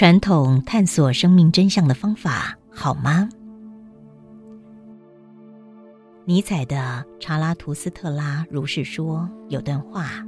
[0.00, 3.28] 传统探索生命真相的方法好吗？
[6.24, 10.24] 尼采的《查拉图斯特拉如是说》有段话：“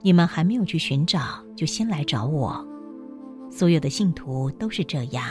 [0.00, 2.64] 你们还没有去寻找，就先来找我。
[3.50, 5.24] 所有的信徒都是这样，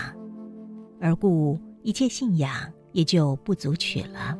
[0.99, 2.51] 而故一切信仰
[2.91, 4.37] 也就不足取了。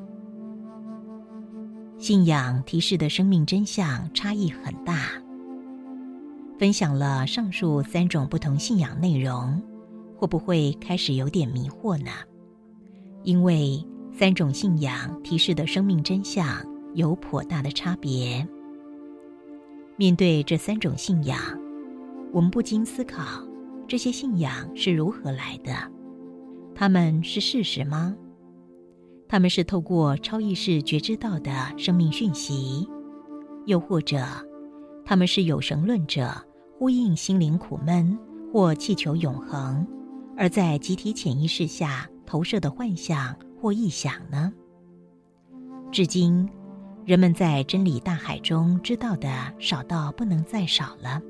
[1.97, 5.11] 信仰提示的生命真相差异很大。”
[6.61, 9.59] 分享了上述三种不同信仰内容，
[10.15, 12.11] 会不会开始有点迷惑呢？
[13.23, 18.47] 因为三种信仰提示的生命真相有颇大的差别。
[19.95, 21.35] 面对这三种信仰，
[22.31, 23.43] 我们不禁思考：
[23.87, 25.73] 这些信仰是如何来的？
[26.75, 28.15] 他们是事实吗？
[29.27, 32.87] 他们是透过超意识觉知到的生命讯息，
[33.65, 34.23] 又或者
[35.03, 36.31] 他们是有神论者？
[36.81, 38.17] 呼应心灵苦闷
[38.51, 39.85] 或祈求永恒，
[40.35, 44.51] 而在集体潜意识下投射的幻想或臆想呢？
[45.91, 46.49] 至今，
[47.05, 49.29] 人们在真理大海中知道的
[49.59, 51.21] 少到不能再少了。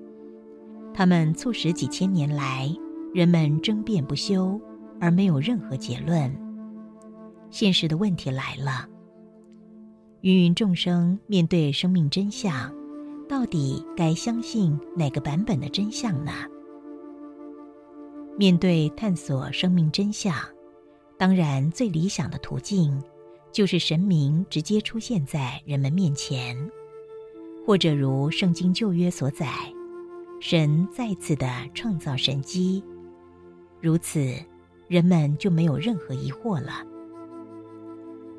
[0.94, 2.74] 他们促使几千年来
[3.14, 4.58] 人们争辩不休，
[5.02, 6.34] 而没有任何结论。
[7.50, 8.88] 现实的问题来了：
[10.22, 12.74] 芸芸众生面对生命真相。
[13.32, 16.34] 到底该相信哪个版本的真相呢？
[18.38, 20.36] 面对探索生命真相，
[21.18, 23.02] 当然最理想的途径
[23.50, 26.58] 就是神明直接出现在人们面前，
[27.66, 29.48] 或者如圣经旧约所载，
[30.42, 32.84] 神再次的创造神机，
[33.80, 34.36] 如此
[34.90, 36.86] 人们就没有任何疑惑了。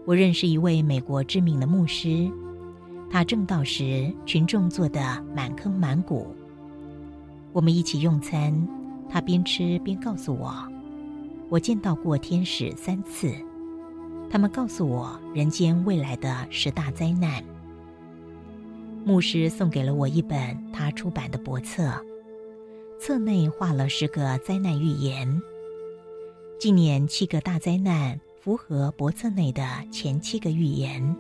[0.05, 2.31] 我认识一位美国知名的牧师。
[3.13, 6.35] 他正道时，群众坐得满坑满谷。
[7.53, 8.67] 我们一起用餐，
[9.07, 10.67] 他边吃边告诉我
[11.51, 13.31] ：“我见到过天使三次，
[14.31, 17.45] 他们告诉我人间未来的十大灾难。”
[19.05, 21.93] 牧师送给了我一本他出版的薄册，
[22.99, 25.43] 册内画了十个灾难预言。
[26.59, 31.15] 今年七个大灾难符合薄册内的前七个预言。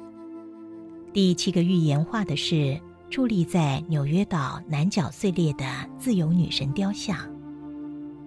[1.12, 2.80] 第七个预言画的是
[3.10, 5.64] 矗立在纽约岛南角碎裂的
[5.98, 7.18] 自由女神雕像。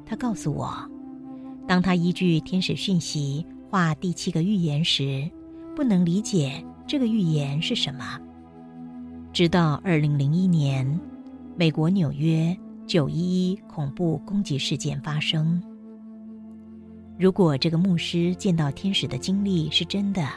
[0.06, 0.72] 他告诉我，
[1.68, 5.28] 当他依据天使讯息画第七个预言时，
[5.76, 8.20] 不能理解这个预言是什么。
[9.34, 10.88] 直到二零零一年，
[11.56, 15.60] 美国纽约九一一恐怖攻击事件发生。
[17.18, 20.30] 如果这个牧师见到天使的经历是真的，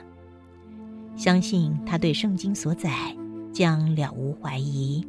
[1.19, 2.91] 相信他对圣经所载
[3.53, 5.05] 将了无怀疑，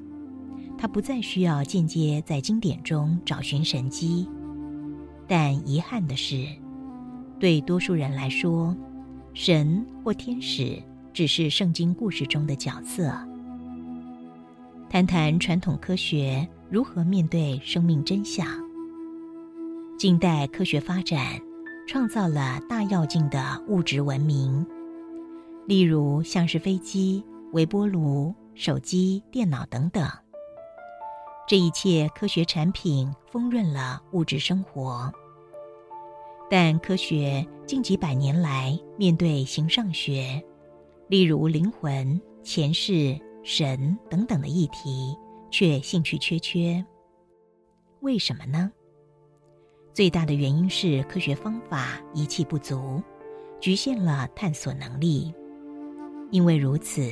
[0.76, 4.28] 他不再需要间接在经典中找寻神迹。
[5.28, 6.48] 但遗憾的是，
[7.40, 8.76] 对多数人来说，
[9.36, 10.82] 神或天使
[11.14, 13.14] 只是圣经故事中的角色。
[14.90, 18.48] 谈谈传统科学如何面对生命真相。
[20.00, 21.40] 近代科学发展
[21.88, 24.66] 创造了大跃进的物质文明。
[25.70, 30.10] 例如，像是飞机、微波炉、手机、电脑等等，
[31.48, 35.14] 这一切科学产品丰润了物质生活。
[36.50, 40.44] 但科学近几百年来面对形上学，
[41.08, 45.16] 例如灵魂、前世、神等等的议题，
[45.52, 46.84] 却兴趣缺缺。
[48.00, 48.72] 为什么呢？
[49.94, 53.04] 最大的原因是科学方法仪器不足，
[53.62, 55.32] 局限了探索能力。
[56.32, 57.12] 因为如此，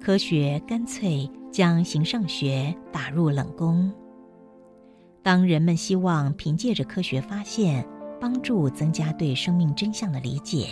[0.00, 3.92] 科学干脆将形上学打入冷宫。
[5.22, 7.86] 当人们希望凭借着科学发现
[8.20, 10.68] 帮助增加对生命真相的理解，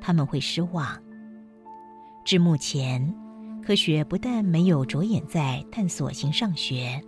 [0.00, 0.86] 他们会失望。
[2.24, 3.14] 至目前，
[3.64, 7.00] 科学不但没有着眼在探索形上学，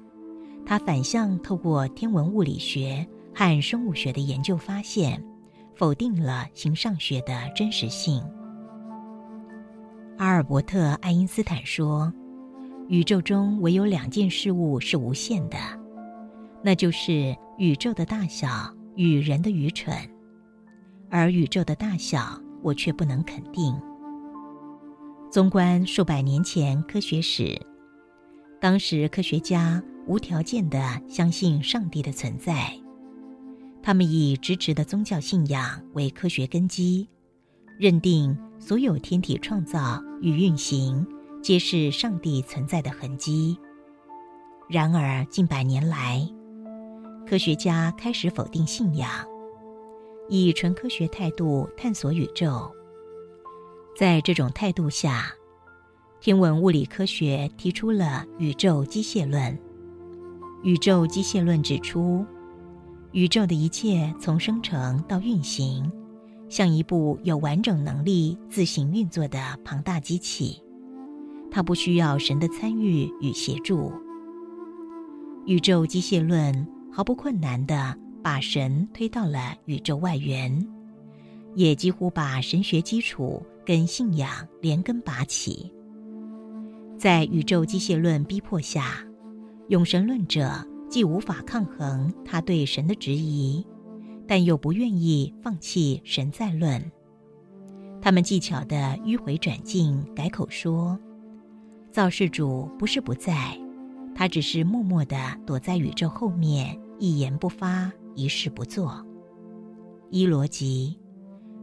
[0.65, 5.23] 它反向透过天文物理学和生物学的研究发现，
[5.75, 8.23] 否定了形上学的真实性。
[10.21, 12.13] 阿尔伯特·爱因斯坦说
[12.89, 15.57] ：“宇宙中唯有两件事物是无限的，
[16.63, 19.97] 那就是宇宙的大小与人的愚蠢。
[21.09, 23.75] 而宇宙的大小，我却不能肯定。
[25.31, 27.59] 纵观数百年前科学史，
[28.61, 32.79] 当时科学家无条件的相信上帝的存在，
[33.83, 37.09] 他们以支持的宗教信仰为科学根基，
[37.79, 41.05] 认定。”所有天体创造与运行，
[41.43, 43.59] 皆是上帝存在的痕迹。
[44.69, 46.29] 然而，近百年来，
[47.27, 49.11] 科学家开始否定信仰，
[50.29, 52.71] 以纯科学态度探索宇宙。
[53.97, 55.33] 在这种态度下，
[56.21, 59.59] 天文物理科学提出了宇宙机械论。
[60.63, 62.25] 宇宙机械论指出，
[63.13, 65.91] 宇宙的一切从生成到运行，
[66.51, 70.63] 像一部有完整能力自行运作的庞大机器，
[71.51, 73.91] 它不需要神的参与与协助。
[75.47, 80.67] 宇宙机械论毫不困难地把神推到了宇宙外缘，
[81.55, 84.29] 也几乎把神学基础跟信仰
[84.61, 85.73] 连根拔起。
[86.99, 89.03] 在宇宙机械论逼迫下。
[89.69, 90.51] 永神论者
[90.89, 93.65] 既无法抗衡他对神的质疑，
[94.31, 96.81] 但又不愿意放弃神在论。
[98.01, 100.97] 他们技巧的迂回转进，改口说：
[101.91, 103.59] 造世主不是不在，
[104.15, 109.05] 他只是默默地躲在宇宙后面，一言不发，一事不做。
[110.11, 110.97] 一逻辑，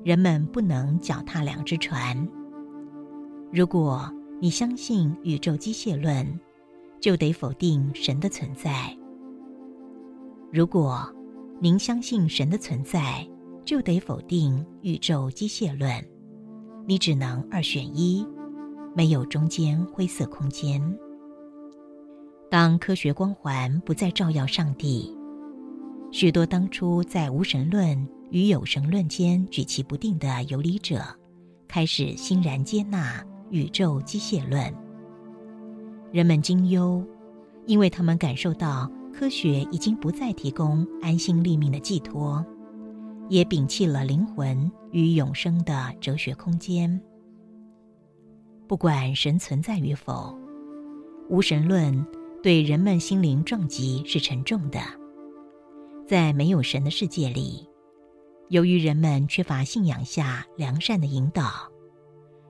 [0.03, 2.27] 人们不能脚踏两只船。
[3.49, 6.37] 如果你相信宇宙机械论，
[6.99, 8.93] 就得否定神的存在。
[10.51, 11.09] 如果
[11.59, 13.27] 您相信神的存在，
[13.65, 15.91] 就得否定宇宙机械论。
[16.85, 18.23] 你只能二选一，
[18.95, 20.79] 没有中间灰色空间。
[22.51, 25.11] 当科学光环不再照耀上帝，
[26.11, 31.03] 许多当初在无神论与有神论间举棋不定的游离者，
[31.67, 34.71] 开始欣然接纳宇宙机械论。
[36.11, 37.03] 人们惊忧，
[37.65, 42.45] 因为他们感受到科学已经不再提供安心立命的寄托，
[43.29, 47.01] 也摒弃了灵魂与永生的哲学空间。
[48.67, 50.37] 不管神存在与否，
[51.29, 52.05] 无神论
[52.43, 54.79] 对人们心灵撞击是沉重的。
[56.05, 57.67] 在没有神的世界里，
[58.49, 61.49] 由于人们缺乏信仰下良善的引导，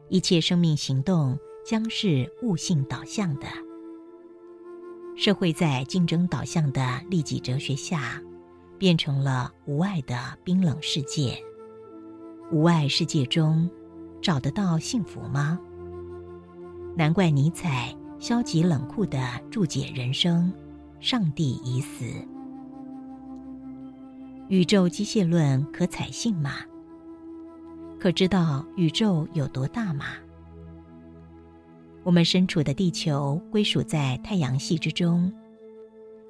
[0.09, 1.39] 一切生命行动。
[1.65, 3.47] 将是悟性导向的
[5.19, 8.21] 社会，在竞争导向的利己哲学下，
[8.77, 11.35] 变成了无爱的冰冷世界。
[12.51, 13.67] 无爱世界中，
[14.21, 15.59] 找得到幸福吗？
[16.95, 19.19] 难怪尼采消极冷酷的
[19.49, 20.53] 注解人生
[21.01, 22.05] ：“上帝已死。”
[24.49, 26.51] 宇宙机械论可采信吗？
[27.99, 30.05] 可知道宇宙有多大吗？
[32.07, 35.29] 我们身处的地球归属在太阳系之中，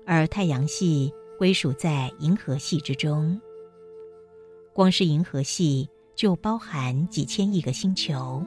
[0.08, 3.40] 而太阳系归属在银河系之中。
[4.74, 8.44] 光是银河系就包含几千亿个星球，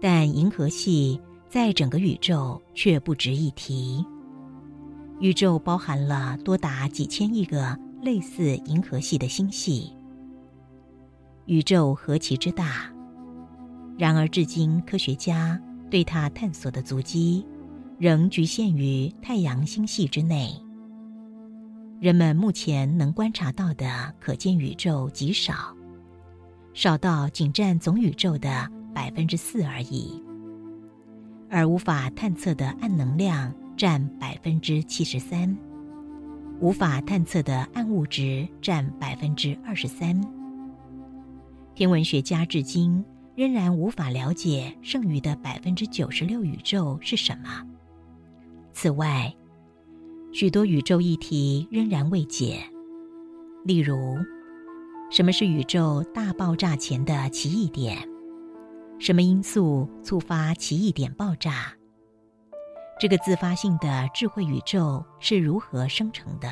[0.00, 4.06] 但银河系在整个宇宙却不值一提。
[5.18, 9.92] 宇宙包含了多达几千亿个类似银河系的星系。
[11.46, 12.95] 宇宙何其之大！
[13.98, 15.58] 然而，至今科学家
[15.90, 17.46] 对它探索的足迹，
[17.98, 20.52] 仍局限于太阳星系之内。
[21.98, 25.74] 人们目前能观察到的可见宇宙极少，
[26.74, 30.22] 少到仅占总宇宙的百分之四而已。
[31.48, 35.56] 而无法探测的暗能量占百分之七十三，
[36.60, 40.20] 无法探测的暗物质占百分之二十三。
[41.74, 43.02] 天文学家至今。
[43.36, 47.62] 仍然无法了解剩余的百分之九十六宇宙是什么。
[48.72, 49.32] 此外，
[50.32, 52.64] 许多宇宙议题仍然未解，
[53.62, 54.16] 例如，
[55.10, 58.08] 什么是宇宙大爆炸前的奇异点？
[58.98, 61.74] 什么因素触发奇异点爆炸？
[62.98, 66.48] 这个自发性的智慧宇宙是如何生成的？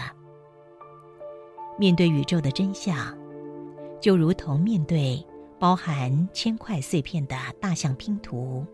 [1.79, 3.17] 面对宇宙的真相，
[4.03, 5.27] 就如同面对。
[5.59, 8.67] 包含千块碎片的大象拼图。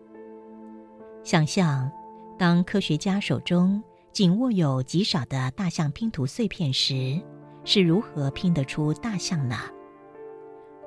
[1.23, 1.91] 想象，
[2.37, 7.21] 当科学家手中仅握有极少的大象拼图碎片时，
[7.63, 9.55] 是如何拼得出大象呢？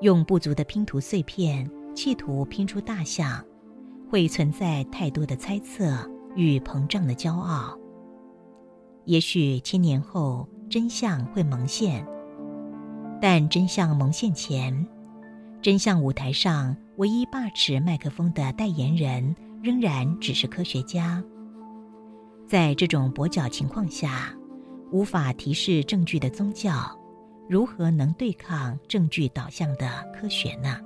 [0.00, 3.42] 用不足的拼图碎片，企图拼出大象，
[4.10, 5.96] 会存在太多的猜测
[6.34, 7.78] 与膨胀的骄傲。
[9.04, 12.04] 也许千年后真相会蒙现，
[13.20, 14.86] 但真相蒙现前。
[15.64, 21.24] 真相舞台上唯一把持麦克风的代言人，仍然只是科学家。
[22.46, 24.30] 在这种跛脚情况下，
[24.92, 26.94] 无法提示证据的宗教，
[27.48, 30.78] 如何能对抗证据导向的科学呢？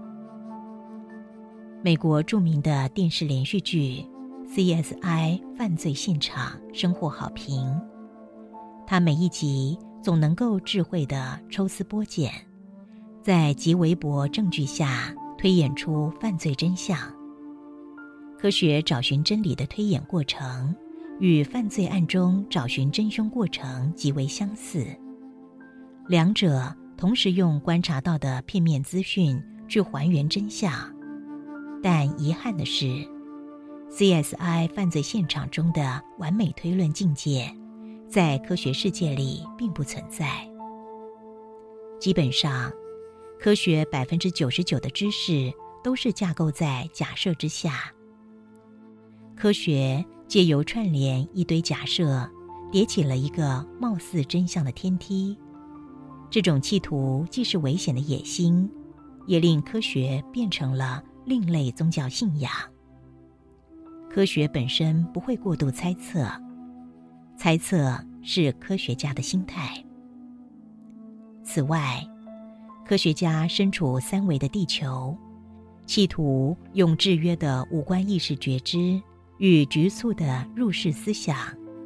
[1.83, 4.07] 美国著名的电视连续剧
[4.49, 7.69] 《CSI 犯罪现场》深获好评，
[8.87, 12.31] 他每一集总能够智慧的抽丝剥茧，
[13.29, 16.99] 在极微薄证据下推演出犯罪真相。
[18.39, 20.75] 科学找寻真理的推演过程，
[21.21, 24.87] 与犯罪案中找寻真凶过程极为相似。
[26.07, 30.73] 两者同时用观察到的片面资讯去还原真相，
[31.83, 32.87] 但遗憾的是
[33.91, 37.55] ，CSI 犯罪现场中的完美推论境界。
[38.09, 40.27] 在科学世界里并不存在。
[42.01, 42.73] 基本上，
[43.41, 45.53] 科学百分之九十九的知识
[45.83, 47.93] 都是架构在假设之下。
[49.37, 52.29] 科学借由串联一堆假设，
[52.73, 55.39] 叠起了一个貌似真相的天梯。
[56.29, 58.69] 这种企图既是危险的野心，
[59.27, 62.53] 也令科学变成了另类宗教信仰。
[64.11, 66.29] 科学本身不会过度猜测。
[67.37, 69.83] 猜测是科学家的心态。
[71.45, 72.05] 此外，
[72.89, 75.15] 科学家身处三维的地球，
[75.85, 78.99] 企图用制约的五官意识觉知
[79.37, 81.37] 与局促的入世思想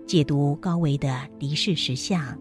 [0.07, 2.39] 解读高维的离世实相。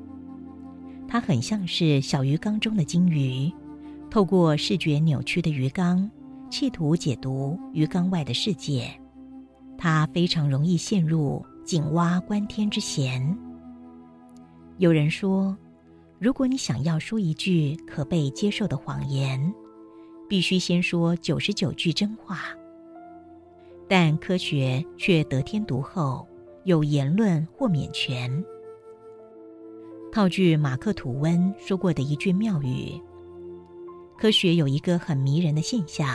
[1.07, 3.51] 它很像是小鱼缸中的金鱼，
[4.11, 6.07] 透过视觉扭曲的鱼缸，
[6.51, 8.87] 企图解读鱼缸外的世界。
[9.75, 11.43] 它非常容易陷入。
[11.65, 13.35] 井蛙观天之嫌。
[14.77, 15.57] 有人说，
[16.21, 19.51] 如果你想要说一句可被接受的谎言，
[20.29, 22.55] 必须先说九十九句真话。
[23.89, 26.23] 但科学却得天独厚，
[26.63, 28.31] 有言论豁免权。
[30.11, 33.01] 套句马克·吐温说过的一句妙语：
[34.15, 36.07] 科学有一个很迷人的现象，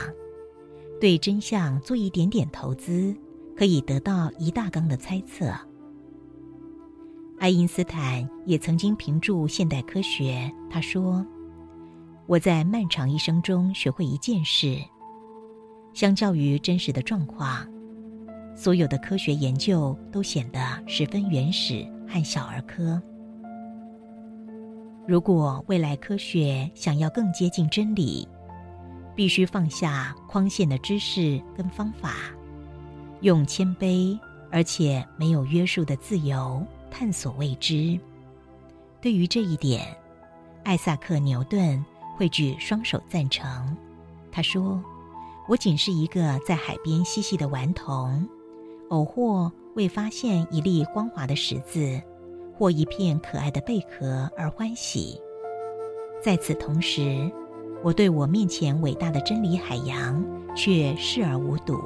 [1.01, 3.13] 对真相做一点点投资。
[3.57, 5.51] 可以得到一大缸的猜测。
[7.39, 11.25] 爱因斯坦也曾经评注现代科学，他说
[12.27, 14.79] ：“我在漫长一生中学会一件事，
[15.93, 17.67] 相较于真实的状况，
[18.57, 23.01] 所有的科学研究都显得十分原始和小儿科。
[25.07, 28.27] 如果未来科学想要更接近真理，
[29.15, 32.15] 必须放下框限的知识跟方法。”
[33.21, 34.19] 用谦卑
[34.51, 37.99] 而且没有约束的自由探索未知。
[39.01, 39.97] 对于这一点，
[40.65, 41.85] 艾萨克·牛顿
[42.17, 43.77] 会举双手赞成。
[44.33, 44.83] 他说
[45.49, 48.29] ：“我仅是一个在海边嬉戏的顽童，
[48.91, 52.01] 偶或为发现一粒光滑的石子
[52.57, 55.21] 或一片可爱的贝壳而欢喜。
[56.23, 57.31] 在此同时，
[57.85, 60.25] 我对我面前伟大的真理海洋
[60.55, 61.81] 却视而无睹。”